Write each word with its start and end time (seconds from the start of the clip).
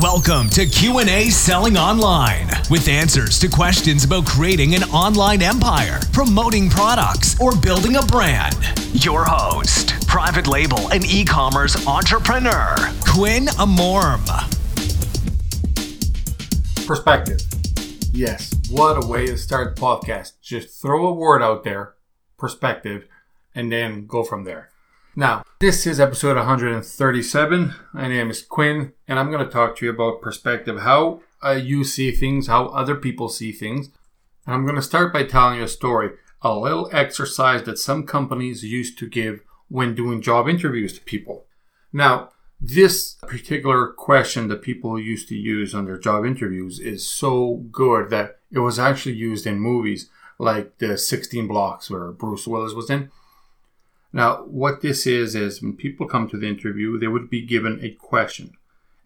Welcome 0.00 0.48
to 0.50 0.64
Q&A 0.64 1.28
Selling 1.28 1.76
Online 1.76 2.46
with 2.70 2.86
answers 2.86 3.40
to 3.40 3.48
questions 3.48 4.04
about 4.04 4.26
creating 4.26 4.76
an 4.76 4.84
online 4.84 5.42
empire, 5.42 5.98
promoting 6.12 6.70
products, 6.70 7.40
or 7.40 7.56
building 7.56 7.96
a 7.96 8.02
brand. 8.02 8.54
Your 8.92 9.24
host, 9.24 10.06
private 10.06 10.46
label 10.46 10.88
and 10.92 11.04
e-commerce 11.04 11.84
entrepreneur, 11.88 12.76
Quinn 13.08 13.46
Amorm. 13.58 14.24
Perspective. 16.86 17.40
Yes, 18.12 18.54
what 18.70 19.02
a 19.02 19.06
way 19.08 19.26
to 19.26 19.36
start 19.36 19.74
the 19.74 19.82
podcast. 19.82 20.34
Just 20.40 20.80
throw 20.80 21.08
a 21.08 21.12
word 21.12 21.42
out 21.42 21.64
there, 21.64 21.94
perspective, 22.36 23.08
and 23.52 23.72
then 23.72 24.06
go 24.06 24.22
from 24.22 24.44
there. 24.44 24.70
Now, 25.18 25.42
this 25.58 25.84
is 25.84 25.98
episode 25.98 26.36
137. 26.36 27.74
My 27.92 28.06
name 28.06 28.30
is 28.30 28.40
Quinn, 28.40 28.92
and 29.08 29.18
I'm 29.18 29.32
going 29.32 29.44
to 29.44 29.50
talk 29.50 29.76
to 29.76 29.84
you 29.84 29.90
about 29.90 30.22
perspective, 30.22 30.82
how 30.82 31.22
uh, 31.44 31.58
you 31.60 31.82
see 31.82 32.12
things, 32.12 32.46
how 32.46 32.66
other 32.66 32.94
people 32.94 33.28
see 33.28 33.50
things. 33.50 33.88
And 34.46 34.54
I'm 34.54 34.62
going 34.62 34.76
to 34.76 34.80
start 34.80 35.12
by 35.12 35.24
telling 35.24 35.58
you 35.58 35.64
a 35.64 35.68
story, 35.68 36.10
a 36.40 36.56
little 36.56 36.88
exercise 36.92 37.64
that 37.64 37.80
some 37.80 38.06
companies 38.06 38.62
used 38.62 38.96
to 38.98 39.08
give 39.08 39.40
when 39.68 39.96
doing 39.96 40.22
job 40.22 40.48
interviews 40.48 40.92
to 40.92 41.00
people. 41.00 41.46
Now, 41.92 42.28
this 42.60 43.14
particular 43.26 43.88
question 43.88 44.46
that 44.46 44.62
people 44.62 45.00
used 45.00 45.28
to 45.30 45.34
use 45.34 45.74
on 45.74 45.86
their 45.86 45.98
job 45.98 46.26
interviews 46.26 46.78
is 46.78 47.04
so 47.04 47.64
good 47.72 48.10
that 48.10 48.38
it 48.52 48.60
was 48.60 48.78
actually 48.78 49.16
used 49.16 49.48
in 49.48 49.58
movies 49.58 50.10
like 50.38 50.78
the 50.78 50.96
16 50.96 51.48
Blocks 51.48 51.90
where 51.90 52.12
Bruce 52.12 52.46
Willis 52.46 52.72
was 52.72 52.88
in. 52.88 53.10
Now, 54.12 54.44
what 54.44 54.80
this 54.80 55.06
is, 55.06 55.34
is 55.34 55.62
when 55.62 55.76
people 55.76 56.08
come 56.08 56.28
to 56.28 56.38
the 56.38 56.48
interview, 56.48 56.98
they 56.98 57.08
would 57.08 57.28
be 57.28 57.44
given 57.44 57.78
a 57.82 57.90
question. 57.90 58.52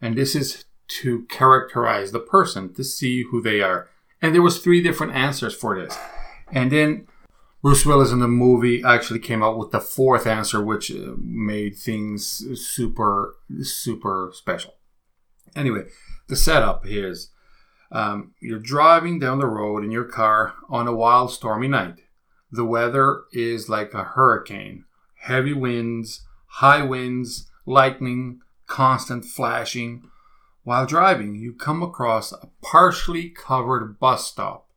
And 0.01 0.17
this 0.17 0.35
is 0.35 0.65
to 1.01 1.25
characterize 1.25 2.11
the 2.11 2.19
person, 2.19 2.73
to 2.75 2.83
see 2.83 3.23
who 3.29 3.41
they 3.41 3.61
are. 3.61 3.89
And 4.21 4.33
there 4.33 4.41
was 4.41 4.59
three 4.59 4.81
different 4.81 5.13
answers 5.13 5.53
for 5.53 5.79
this. 5.79 5.97
And 6.51 6.71
then 6.71 7.07
Bruce 7.61 7.85
Willis 7.85 8.11
in 8.11 8.19
the 8.19 8.27
movie 8.27 8.83
actually 8.83 9.19
came 9.19 9.43
out 9.43 9.57
with 9.57 9.71
the 9.71 9.79
fourth 9.79 10.27
answer, 10.27 10.63
which 10.63 10.91
uh, 10.91 11.13
made 11.17 11.77
things 11.77 12.45
super, 12.59 13.35
super 13.61 14.31
special. 14.33 14.75
Anyway, 15.55 15.83
the 16.27 16.35
setup 16.35 16.85
is 16.85 17.31
um, 17.91 18.33
you're 18.41 18.59
driving 18.59 19.19
down 19.19 19.39
the 19.39 19.47
road 19.47 19.83
in 19.83 19.91
your 19.91 20.03
car 20.03 20.53
on 20.69 20.87
a 20.87 20.95
wild, 20.95 21.31
stormy 21.31 21.67
night. 21.67 22.01
The 22.51 22.65
weather 22.65 23.23
is 23.31 23.69
like 23.69 23.93
a 23.93 24.03
hurricane 24.03 24.85
heavy 25.23 25.53
winds, 25.53 26.21
high 26.45 26.83
winds, 26.83 27.49
lightning, 27.65 28.41
constant 28.67 29.25
flashing. 29.25 30.03
While 30.63 30.85
driving, 30.85 31.35
you 31.35 31.53
come 31.53 31.81
across 31.81 32.31
a 32.31 32.49
partially 32.61 33.29
covered 33.29 33.99
bus 33.99 34.27
stop. 34.27 34.67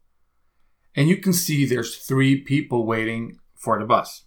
And 0.94 1.08
you 1.08 1.16
can 1.16 1.33
see 1.33 1.64
there's 1.64 1.97
three 1.97 2.41
people 2.41 2.86
waiting 2.86 3.38
for 3.55 3.78
the 3.78 3.84
bus. 3.84 4.22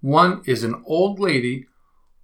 One 0.00 0.42
is 0.44 0.64
an 0.64 0.82
old 0.86 1.18
lady 1.18 1.66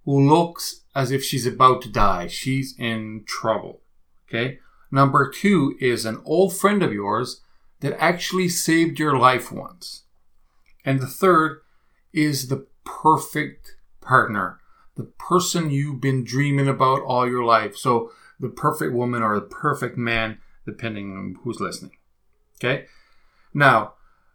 who 0.05 0.29
looks 0.29 0.81
as 0.93 1.11
if 1.11 1.23
she's 1.23 1.47
about 1.47 1.81
to 1.83 1.89
die. 1.89 2.27
She's 2.27 2.77
in 2.77 3.23
trouble. 3.25 3.81
Okay. 4.27 4.59
Number 4.91 5.29
two 5.29 5.75
is 5.79 6.05
an 6.05 6.21
old 6.25 6.53
friend 6.53 6.83
of 6.83 6.93
yours 6.93 7.41
that 7.79 7.97
actually 7.97 8.49
saved 8.49 8.99
your 8.99 9.17
life 9.17 9.51
once. 9.51 10.03
And 10.83 10.99
the 10.99 11.07
third 11.07 11.61
is 12.13 12.49
the 12.49 12.67
perfect 12.83 13.75
partner, 14.01 14.59
the 14.95 15.03
person 15.03 15.71
you've 15.71 16.01
been 16.01 16.23
dreaming 16.23 16.67
about 16.67 17.01
all 17.01 17.27
your 17.27 17.43
life. 17.43 17.75
So, 17.75 18.11
the 18.39 18.49
perfect 18.49 18.93
woman 18.93 19.21
or 19.21 19.35
the 19.35 19.45
perfect 19.45 19.97
man, 19.97 20.39
depending 20.65 21.11
on 21.11 21.37
who's 21.43 21.59
listening. 21.59 21.97
Okay? 22.57 22.85
Now, 23.53 23.93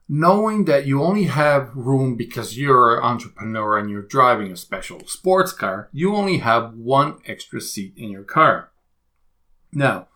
knowing 0.08 0.64
that 0.66 0.86
you 0.86 1.02
only 1.02 1.24
have 1.24 1.74
room 1.74 2.16
because 2.16 2.56
you're 2.56 2.96
an 2.96 3.02
entrepreneur 3.02 3.76
and 3.76 3.90
you're 3.90 4.02
driving 4.02 4.52
a 4.52 4.56
special 4.56 5.06
sports 5.06 5.52
car, 5.52 5.88
you 5.92 6.14
only 6.14 6.38
have 6.38 6.74
one 6.74 7.18
extra 7.26 7.60
seat 7.60 7.94
in 7.96 8.10
your 8.10 8.22
car. 8.22 8.70
Now, 9.72 10.08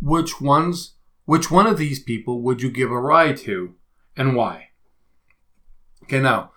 which 0.00 0.40
ones 0.40 0.94
which 1.24 1.50
one 1.50 1.66
of 1.66 1.78
these 1.78 2.02
people 2.02 2.42
would 2.42 2.60
you 2.60 2.70
give 2.70 2.90
a 2.90 3.00
ride 3.00 3.38
to 3.38 3.74
and 4.16 4.36
why? 4.36 4.68
Okay, 6.02 6.20
now 6.20 6.50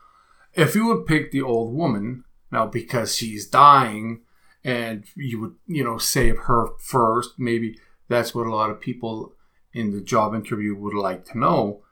if 0.57 0.73
you 0.75 0.87
would 0.87 1.05
pick 1.05 1.31
the 1.31 1.41
old 1.41 1.73
woman 1.73 2.25
now 2.51 2.65
because 2.65 3.15
she's 3.15 3.47
dying 3.47 4.21
and 4.63 5.05
you 5.15 5.39
would 5.39 5.55
you 5.67 5.83
know 5.83 5.97
save 5.97 6.37
her 6.39 6.67
first 6.79 7.35
maybe 7.37 7.79
that's 8.09 8.33
what 8.33 8.47
a 8.47 8.53
lot 8.53 8.71
of 8.71 8.81
people 8.81 9.33
in 9.71 9.91
the 9.91 10.01
job 10.01 10.33
interview 10.33 10.73
would 10.75 10.93
like 10.93 11.25
to 11.25 11.37
know. 11.37 11.83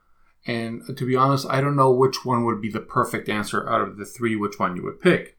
And 0.48 0.82
to 0.98 1.06
be 1.06 1.16
honest 1.16 1.48
i 1.48 1.62
don't 1.62 1.76
know 1.76 1.92
which 1.92 2.26
one 2.26 2.44
would 2.46 2.62
be 2.62 2.70
the 2.70 2.80
perfect 2.80 3.30
answer 3.30 3.70
out 3.70 3.82
of 3.82 3.98
the 3.98 4.06
three 4.06 4.36
which 4.36 4.60
one 4.60 4.76
you 4.76 4.84
would 4.84 5.00
pick. 5.00 5.38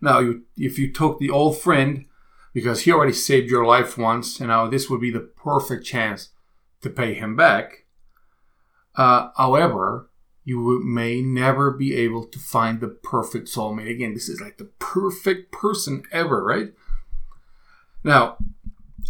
Now 0.00 0.18
you, 0.18 0.44
if 0.56 0.78
you 0.78 0.92
took 0.92 1.18
the 1.18 1.30
old 1.30 1.58
friend 1.58 2.06
because 2.54 2.82
he 2.82 2.92
already 2.92 3.12
saved 3.12 3.50
your 3.50 3.66
life 3.66 3.98
once 3.98 4.40
and 4.40 4.48
now 4.48 4.66
this 4.66 4.88
would 4.88 5.00
be 5.00 5.10
the 5.10 5.20
perfect 5.20 5.84
chance 5.84 6.30
to 6.80 6.88
pay 6.88 7.12
him 7.12 7.36
back. 7.36 7.84
Uh, 8.94 9.28
however 9.36 10.08
you 10.46 10.80
may 10.84 11.20
never 11.20 11.72
be 11.72 11.96
able 11.96 12.24
to 12.24 12.38
find 12.38 12.80
the 12.80 12.86
perfect 12.86 13.48
soulmate. 13.48 13.90
Again, 13.90 14.14
this 14.14 14.28
is 14.28 14.40
like 14.40 14.58
the 14.58 14.70
perfect 14.78 15.50
person 15.50 16.04
ever, 16.12 16.42
right? 16.42 16.72
Now, 18.04 18.36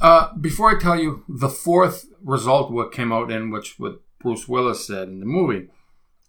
uh, 0.00 0.32
before 0.34 0.74
I 0.74 0.80
tell 0.80 0.98
you 0.98 1.24
the 1.28 1.50
fourth 1.50 2.06
result, 2.24 2.72
what 2.72 2.90
came 2.90 3.12
out 3.12 3.30
in 3.30 3.50
which 3.50 3.78
what 3.78 4.00
Bruce 4.18 4.48
Willis 4.48 4.86
said 4.86 5.08
in 5.08 5.20
the 5.20 5.26
movie, 5.26 5.68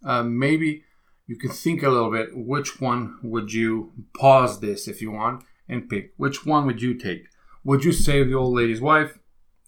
uh, 0.04 0.22
maybe 0.22 0.84
you 1.26 1.36
can 1.36 1.50
think 1.50 1.82
a 1.82 1.88
little 1.88 2.10
bit. 2.10 2.36
Which 2.36 2.78
one 2.78 3.18
would 3.22 3.50
you 3.50 3.92
pause 4.14 4.60
this 4.60 4.86
if 4.86 5.00
you 5.00 5.10
want 5.10 5.42
and 5.70 5.88
pick? 5.88 6.12
Which 6.18 6.44
one 6.44 6.66
would 6.66 6.82
you 6.82 6.92
take? 6.92 7.28
Would 7.64 7.82
you 7.82 7.92
save 7.92 8.28
the 8.28 8.34
old 8.34 8.54
lady's 8.54 8.82
wife? 8.82 9.18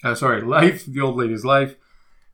Uh, 0.04 0.14
sorry, 0.14 0.42
life, 0.58 0.84
the 0.84 1.00
old 1.00 1.16
lady's 1.16 1.46
life, 1.46 1.76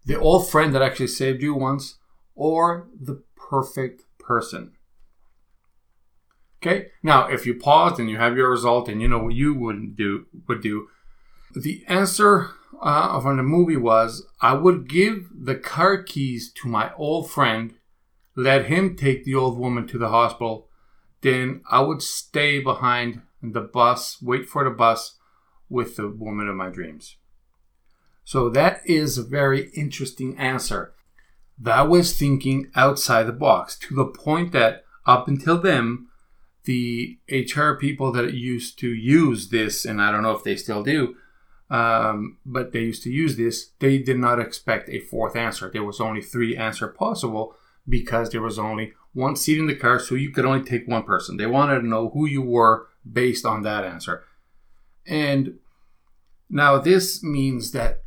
the 0.04 0.18
old 0.18 0.50
friend 0.50 0.74
that 0.74 0.82
actually 0.82 1.06
saved 1.06 1.40
you 1.40 1.54
once, 1.54 1.98
or 2.36 2.86
the 2.94 3.22
perfect 3.34 4.04
person. 4.18 4.72
Okay, 6.62 6.88
now 7.02 7.26
if 7.26 7.46
you 7.46 7.54
paused 7.54 7.98
and 7.98 8.08
you 8.08 8.18
have 8.18 8.36
your 8.36 8.50
result 8.50 8.88
and 8.88 9.02
you 9.02 9.08
know 9.08 9.18
what 9.18 9.34
you 9.34 9.54
would 9.54 9.96
do, 9.96 10.26
would 10.46 10.62
do, 10.62 10.88
the 11.54 11.84
answer 11.88 12.50
uh, 12.80 13.20
from 13.20 13.36
the 13.36 13.42
movie 13.42 13.76
was 13.76 14.26
I 14.40 14.54
would 14.54 14.88
give 14.88 15.28
the 15.34 15.54
car 15.54 16.02
keys 16.02 16.52
to 16.62 16.68
my 16.68 16.92
old 16.94 17.30
friend, 17.30 17.74
let 18.34 18.66
him 18.66 18.96
take 18.96 19.24
the 19.24 19.34
old 19.34 19.58
woman 19.58 19.86
to 19.88 19.98
the 19.98 20.08
hospital, 20.08 20.68
then 21.22 21.62
I 21.70 21.80
would 21.80 22.02
stay 22.02 22.60
behind 22.60 23.22
the 23.42 23.60
bus, 23.60 24.20
wait 24.20 24.48
for 24.48 24.64
the 24.64 24.70
bus 24.70 25.16
with 25.68 25.96
the 25.96 26.08
woman 26.08 26.48
of 26.48 26.56
my 26.56 26.68
dreams. 26.68 27.16
So 28.24 28.48
that 28.50 28.80
is 28.84 29.18
a 29.18 29.22
very 29.22 29.70
interesting 29.70 30.36
answer 30.36 30.95
that 31.58 31.88
was 31.88 32.16
thinking 32.16 32.70
outside 32.74 33.24
the 33.24 33.32
box 33.32 33.78
to 33.78 33.94
the 33.94 34.04
point 34.04 34.52
that 34.52 34.84
up 35.06 35.28
until 35.28 35.58
then, 35.58 36.06
the 36.64 37.18
HR 37.30 37.72
people 37.72 38.12
that 38.12 38.34
used 38.34 38.78
to 38.80 38.88
use 38.92 39.48
this, 39.48 39.84
and 39.84 40.02
I 40.02 40.10
don't 40.10 40.22
know 40.22 40.32
if 40.32 40.44
they 40.44 40.56
still 40.56 40.82
do, 40.82 41.14
um, 41.70 42.38
but 42.44 42.72
they 42.72 42.80
used 42.80 43.02
to 43.04 43.10
use 43.10 43.36
this, 43.36 43.70
they 43.78 43.98
did 43.98 44.18
not 44.18 44.40
expect 44.40 44.88
a 44.88 45.00
fourth 45.00 45.36
answer. 45.36 45.70
There 45.72 45.84
was 45.84 46.00
only 46.00 46.20
three 46.20 46.56
answer 46.56 46.88
possible 46.88 47.54
because 47.88 48.30
there 48.30 48.42
was 48.42 48.58
only 48.58 48.92
one 49.12 49.36
seat 49.36 49.58
in 49.58 49.66
the 49.66 49.74
car, 49.74 49.98
so 49.98 50.14
you 50.14 50.30
could 50.30 50.44
only 50.44 50.62
take 50.62 50.86
one 50.86 51.04
person. 51.04 51.36
They 51.36 51.46
wanted 51.46 51.80
to 51.80 51.86
know 51.86 52.10
who 52.10 52.26
you 52.26 52.42
were 52.42 52.88
based 53.10 53.46
on 53.46 53.62
that 53.62 53.84
answer. 53.84 54.24
And 55.06 55.58
now 56.50 56.78
this 56.78 57.22
means 57.22 57.72
that 57.72 58.02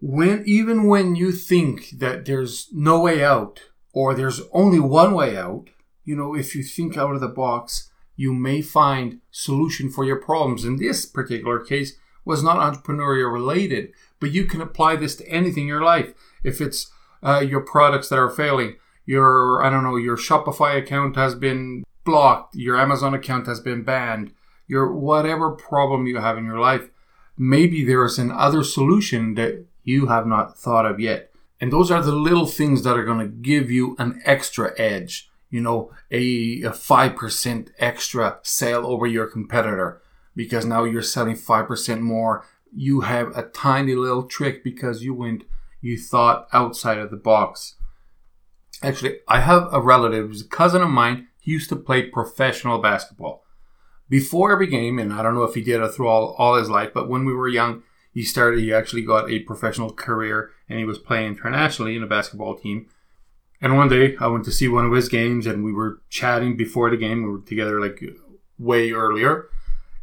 when 0.00 0.42
even 0.46 0.86
when 0.86 1.16
you 1.16 1.32
think 1.32 1.90
that 1.98 2.24
there's 2.24 2.68
no 2.72 3.00
way 3.00 3.24
out 3.24 3.62
or 3.92 4.14
there's 4.14 4.42
only 4.52 4.78
one 4.78 5.14
way 5.14 5.36
out, 5.36 5.70
you 6.04 6.14
know, 6.14 6.34
if 6.34 6.54
you 6.54 6.62
think 6.62 6.96
out 6.96 7.14
of 7.14 7.20
the 7.20 7.28
box, 7.28 7.90
you 8.14 8.32
may 8.32 8.62
find 8.62 9.20
solution 9.30 9.90
for 9.90 10.04
your 10.04 10.20
problems. 10.20 10.64
In 10.64 10.76
this 10.76 11.06
particular 11.06 11.60
case, 11.60 11.98
was 12.26 12.42
not 12.42 12.58
entrepreneurial 12.58 13.32
related, 13.32 13.92
but 14.20 14.32
you 14.32 14.44
can 14.44 14.60
apply 14.60 14.96
this 14.96 15.16
to 15.16 15.28
anything 15.28 15.62
in 15.62 15.68
your 15.68 15.84
life. 15.84 16.12
If 16.42 16.60
it's 16.60 16.90
uh, 17.22 17.40
your 17.40 17.60
products 17.60 18.08
that 18.08 18.18
are 18.18 18.28
failing, 18.28 18.76
your 19.06 19.64
I 19.64 19.70
don't 19.70 19.84
know, 19.84 19.96
your 19.96 20.16
Shopify 20.16 20.76
account 20.76 21.16
has 21.16 21.34
been 21.34 21.84
blocked, 22.04 22.56
your 22.56 22.78
Amazon 22.78 23.14
account 23.14 23.46
has 23.46 23.60
been 23.60 23.84
banned, 23.84 24.32
your 24.66 24.92
whatever 24.92 25.52
problem 25.52 26.06
you 26.06 26.18
have 26.18 26.36
in 26.36 26.44
your 26.44 26.58
life, 26.58 26.90
maybe 27.38 27.84
there 27.84 28.04
is 28.04 28.18
another 28.18 28.64
solution 28.64 29.34
that 29.34 29.64
you 29.86 30.06
have 30.08 30.26
not 30.26 30.58
thought 30.58 30.84
of 30.84 31.00
yet. 31.00 31.30
And 31.58 31.72
those 31.72 31.90
are 31.90 32.02
the 32.02 32.12
little 32.12 32.46
things 32.46 32.82
that 32.82 32.98
are 32.98 33.04
going 33.04 33.20
to 33.20 33.34
give 33.34 33.70
you 33.70 33.96
an 33.98 34.20
extra 34.26 34.78
edge, 34.78 35.30
you 35.48 35.62
know, 35.62 35.90
a, 36.10 36.60
a 36.62 36.70
5% 36.70 37.70
extra 37.78 38.38
sale 38.42 38.84
over 38.86 39.06
your 39.06 39.26
competitor. 39.26 40.02
because 40.34 40.66
now 40.66 40.84
you're 40.84 41.00
selling 41.00 41.34
5% 41.34 42.00
more. 42.00 42.44
You 42.70 43.00
have 43.00 43.34
a 43.34 43.44
tiny 43.44 43.94
little 43.94 44.24
trick 44.24 44.62
because 44.62 45.02
you 45.02 45.14
went, 45.14 45.44
you 45.80 45.96
thought 45.96 46.46
outside 46.52 46.98
of 46.98 47.10
the 47.10 47.16
box. 47.16 47.76
Actually, 48.82 49.20
I 49.26 49.40
have 49.40 49.68
a 49.72 49.80
relative, 49.80 50.28
who's 50.28 50.42
a 50.42 50.48
cousin 50.48 50.82
of 50.82 50.90
mine. 50.90 51.28
He 51.40 51.52
used 51.52 51.70
to 51.70 51.76
play 51.76 52.02
professional 52.02 52.78
basketball. 52.78 53.44
Before 54.10 54.52
every 54.52 54.66
game, 54.66 54.98
and 54.98 55.12
I 55.12 55.22
don't 55.22 55.34
know 55.34 55.44
if 55.44 55.54
he 55.54 55.62
did 55.62 55.80
it 55.80 55.92
through 55.94 56.08
all, 56.08 56.34
all 56.38 56.56
his 56.56 56.68
life, 56.68 56.90
but 56.92 57.08
when 57.08 57.24
we 57.24 57.32
were 57.32 57.48
young, 57.48 57.82
he 58.16 58.22
started, 58.22 58.60
he 58.60 58.72
actually 58.72 59.02
got 59.02 59.30
a 59.30 59.40
professional 59.40 59.92
career 59.92 60.50
and 60.70 60.78
he 60.78 60.86
was 60.86 60.98
playing 60.98 61.32
internationally 61.32 61.96
in 61.96 62.02
a 62.02 62.06
basketball 62.06 62.56
team. 62.56 62.86
And 63.60 63.76
one 63.76 63.90
day 63.90 64.16
I 64.18 64.26
went 64.28 64.46
to 64.46 64.52
see 64.52 64.68
one 64.68 64.86
of 64.86 64.92
his 64.92 65.10
games 65.10 65.46
and 65.46 65.62
we 65.62 65.70
were 65.70 66.00
chatting 66.08 66.56
before 66.56 66.88
the 66.88 66.96
game. 66.96 67.24
We 67.24 67.28
were 67.28 67.40
together 67.40 67.78
like 67.78 68.02
way 68.58 68.90
earlier. 68.90 69.50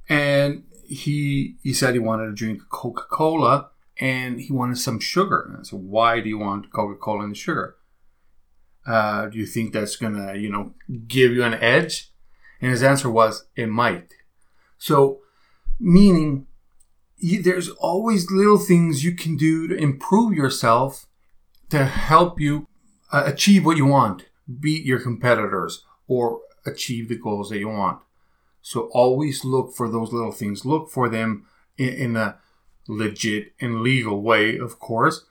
And 0.07 0.63
he 0.85 1.55
he 1.63 1.73
said 1.73 1.95
he 1.95 1.99
wanted 1.99 2.27
to 2.27 2.33
drink 2.33 2.61
Coca 2.69 3.05
Cola 3.09 3.71
and 3.99 4.39
he 4.39 4.53
wanted 4.53 4.77
some 4.77 4.99
sugar. 4.99 5.47
And 5.49 5.61
I 5.61 5.63
said, 5.63 5.79
Why 5.79 6.19
do 6.19 6.29
you 6.29 6.37
want 6.37 6.71
Coca 6.71 6.99
Cola 6.99 7.23
and 7.23 7.35
sugar? 7.35 7.77
Uh, 8.85 9.25
do 9.25 9.39
you 9.39 9.47
think 9.47 9.73
that's 9.73 9.95
gonna, 9.95 10.35
you 10.35 10.51
know, 10.51 10.73
give 11.07 11.31
you 11.31 11.43
an 11.43 11.55
edge? 11.55 12.11
And 12.61 12.69
his 12.69 12.83
answer 12.83 13.09
was, 13.09 13.47
It 13.55 13.69
might. 13.69 14.13
So, 14.77 15.21
meaning 15.79 16.45
you, 17.23 17.41
there's 17.41 17.69
always 17.69 18.29
little 18.29 18.57
things 18.57 19.05
you 19.05 19.15
can 19.15 19.37
do 19.37 19.65
to 19.69 19.75
improve 19.75 20.33
yourself 20.33 21.07
to 21.69 21.85
help 21.85 22.37
you 22.37 22.67
uh, 23.13 23.23
achieve 23.25 23.65
what 23.65 23.77
you 23.77 23.85
want, 23.85 24.25
beat 24.59 24.85
your 24.85 24.99
competitors, 24.99 25.85
or 26.05 26.41
achieve 26.65 27.07
the 27.07 27.17
goals 27.17 27.49
that 27.49 27.59
you 27.59 27.69
want. 27.69 28.01
So 28.61 28.89
always 28.91 29.45
look 29.45 29.73
for 29.73 29.89
those 29.89 30.11
little 30.11 30.33
things. 30.33 30.65
Look 30.65 30.91
for 30.91 31.07
them 31.07 31.45
in, 31.77 31.89
in 31.93 32.15
a 32.17 32.39
legit 32.89 33.53
and 33.61 33.81
legal 33.81 34.21
way, 34.21 34.57
of 34.57 34.79
course. 34.79 35.25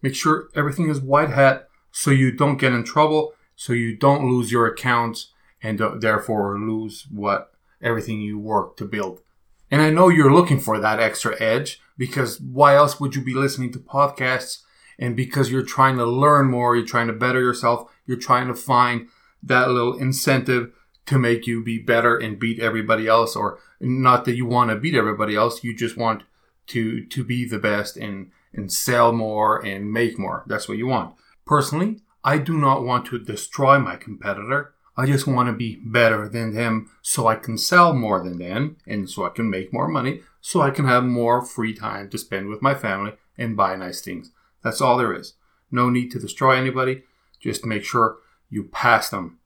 Make 0.00 0.14
sure 0.14 0.48
everything 0.54 0.88
is 0.88 1.00
white 1.00 1.30
hat 1.30 1.68
so 1.92 2.10
you 2.10 2.32
don't 2.32 2.56
get 2.56 2.72
in 2.72 2.82
trouble, 2.82 3.34
so 3.54 3.74
you 3.74 3.94
don't 3.94 4.26
lose 4.26 4.50
your 4.50 4.66
accounts 4.66 5.32
and 5.62 5.78
therefore 6.00 6.58
lose 6.58 7.06
what 7.10 7.52
everything 7.82 8.22
you 8.22 8.38
work 8.38 8.78
to 8.78 8.86
build. 8.86 9.20
And 9.70 9.82
I 9.82 9.90
know 9.90 10.08
you're 10.08 10.32
looking 10.32 10.60
for 10.60 10.78
that 10.78 11.00
extra 11.00 11.40
edge 11.40 11.80
because 11.98 12.40
why 12.40 12.76
else 12.76 13.00
would 13.00 13.14
you 13.14 13.22
be 13.22 13.34
listening 13.34 13.72
to 13.72 13.78
podcasts 13.78 14.62
and 14.98 15.16
because 15.16 15.50
you're 15.50 15.62
trying 15.62 15.96
to 15.98 16.06
learn 16.06 16.46
more, 16.46 16.76
you're 16.76 16.86
trying 16.86 17.08
to 17.08 17.12
better 17.12 17.40
yourself, 17.40 17.90
you're 18.06 18.16
trying 18.16 18.48
to 18.48 18.54
find 18.54 19.08
that 19.42 19.68
little 19.68 19.96
incentive 19.98 20.72
to 21.06 21.18
make 21.18 21.46
you 21.46 21.62
be 21.62 21.78
better 21.78 22.16
and 22.16 22.38
beat 22.38 22.58
everybody 22.60 23.06
else 23.06 23.36
or 23.36 23.58
not 23.80 24.24
that 24.24 24.36
you 24.36 24.46
want 24.46 24.70
to 24.70 24.76
beat 24.76 24.94
everybody 24.94 25.34
else, 25.36 25.62
you 25.62 25.74
just 25.74 25.96
want 25.96 26.22
to 26.68 27.04
to 27.06 27.22
be 27.22 27.46
the 27.46 27.58
best 27.58 27.96
and 27.96 28.30
and 28.52 28.72
sell 28.72 29.12
more 29.12 29.64
and 29.64 29.92
make 29.92 30.18
more. 30.18 30.42
That's 30.46 30.68
what 30.68 30.78
you 30.78 30.86
want. 30.86 31.14
Personally, 31.44 32.00
I 32.24 32.38
do 32.38 32.56
not 32.56 32.82
want 32.82 33.06
to 33.06 33.18
destroy 33.18 33.78
my 33.78 33.96
competitor. 33.96 34.74
I 34.96 35.06
just 35.06 35.26
want 35.26 35.48
to 35.48 35.52
be 35.52 35.76
better 35.84 36.28
than 36.28 36.54
them 36.54 36.90
so 37.02 37.26
I 37.26 37.34
can 37.36 37.58
sell 37.58 37.92
more 37.92 38.22
than 38.22 38.38
them 38.38 38.76
and 38.86 39.08
so 39.10 39.26
I 39.26 39.28
can 39.28 39.50
make 39.50 39.72
more 39.72 39.88
money 39.88 40.22
so 40.40 40.62
I 40.62 40.70
can 40.70 40.86
have 40.86 41.04
more 41.04 41.44
free 41.44 41.74
time 41.74 42.08
to 42.10 42.18
spend 42.18 42.48
with 42.48 42.62
my 42.62 42.74
family 42.74 43.12
and 43.36 43.56
buy 43.56 43.76
nice 43.76 44.00
things. 44.00 44.30
That's 44.62 44.80
all 44.80 44.96
there 44.96 45.12
is. 45.12 45.34
No 45.70 45.90
need 45.90 46.10
to 46.12 46.18
destroy 46.18 46.56
anybody. 46.56 47.02
Just 47.40 47.66
make 47.66 47.84
sure 47.84 48.18
you 48.48 48.64
pass 48.64 49.10
them 49.10 49.38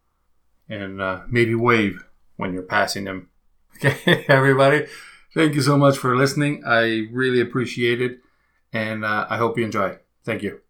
and 0.69 1.01
uh, 1.01 1.23
maybe 1.29 1.55
wave 1.55 2.05
when 2.37 2.53
you're 2.53 2.63
passing 2.63 3.05
them. 3.05 3.29
Okay, 3.83 4.27
everybody. 4.29 4.87
Thank 5.33 5.55
you 5.55 5.63
so 5.63 5.79
much 5.79 5.97
for 5.97 6.17
listening. 6.17 6.63
I 6.67 7.07
really 7.13 7.41
appreciate 7.41 8.03
it. 8.03 8.19
And 8.73 9.05
uh, 9.05 9.27
I 9.31 9.39
hope 9.39 9.57
you 9.57 9.65
enjoy. 9.65 9.97
Thank 10.25 10.43
you. 10.43 10.61